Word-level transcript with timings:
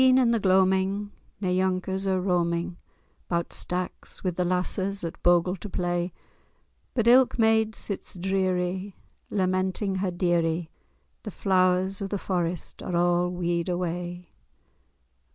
At 0.01 0.05
e'en, 0.05 0.17
in 0.17 0.31
the 0.31 0.39
gloaming, 0.39 1.11
nae 1.41 1.49
younkers 1.51 2.07
are 2.07 2.19
roaming 2.19 2.75
'Bout 3.29 3.53
stacks 3.53 4.23
with 4.23 4.35
the 4.35 4.43
lasses 4.43 5.03
at 5.03 5.21
bogle 5.21 5.55
to 5.57 5.69
play; 5.69 6.11
But 6.95 7.05
ilk 7.07 7.37
maid 7.37 7.75
sits 7.75 8.15
dreary, 8.15 8.95
lamenting 9.29 9.97
her 9.97 10.09
deary— 10.09 10.71
The 11.21 11.29
Flowers 11.29 12.01
of 12.01 12.09
the 12.09 12.17
Forest 12.17 12.81
are 12.81 12.95
a' 12.95 13.29
wede 13.29 13.69
away. 13.69 14.31